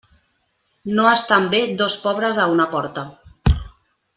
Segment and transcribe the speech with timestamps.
[0.99, 3.05] No estan bé dos pobres a una porta.